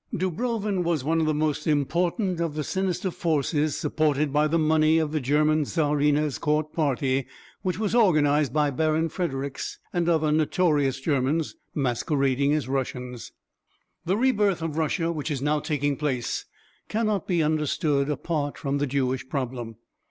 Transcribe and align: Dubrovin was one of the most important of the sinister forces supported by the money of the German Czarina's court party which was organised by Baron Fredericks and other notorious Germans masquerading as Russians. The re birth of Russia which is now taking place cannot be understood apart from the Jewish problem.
Dubrovin 0.11 0.83
was 0.83 1.03
one 1.03 1.19
of 1.19 1.27
the 1.27 1.33
most 1.35 1.67
important 1.67 2.39
of 2.39 2.55
the 2.55 2.63
sinister 2.63 3.11
forces 3.11 3.77
supported 3.77 4.33
by 4.33 4.47
the 4.47 4.57
money 4.57 4.97
of 4.97 5.11
the 5.11 5.19
German 5.19 5.63
Czarina's 5.63 6.39
court 6.39 6.73
party 6.73 7.27
which 7.61 7.77
was 7.77 7.93
organised 7.93 8.51
by 8.51 8.71
Baron 8.71 9.09
Fredericks 9.09 9.77
and 9.93 10.09
other 10.09 10.31
notorious 10.31 10.99
Germans 10.99 11.55
masquerading 11.75 12.51
as 12.51 12.67
Russians. 12.67 13.31
The 14.03 14.17
re 14.17 14.31
birth 14.31 14.63
of 14.63 14.75
Russia 14.75 15.11
which 15.11 15.29
is 15.29 15.39
now 15.39 15.59
taking 15.59 15.95
place 15.95 16.45
cannot 16.89 17.27
be 17.27 17.43
understood 17.43 18.09
apart 18.09 18.57
from 18.57 18.79
the 18.79 18.87
Jewish 18.87 19.29
problem. 19.29 19.75